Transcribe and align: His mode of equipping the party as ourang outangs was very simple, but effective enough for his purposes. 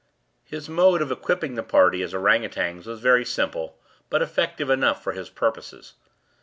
His 0.45 0.67
mode 0.67 0.99
of 1.03 1.11
equipping 1.11 1.53
the 1.53 1.61
party 1.61 2.01
as 2.01 2.11
ourang 2.11 2.43
outangs 2.43 2.87
was 2.87 2.99
very 3.01 3.23
simple, 3.23 3.77
but 4.09 4.23
effective 4.23 4.67
enough 4.71 5.03
for 5.03 5.11
his 5.11 5.29
purposes. 5.29 5.93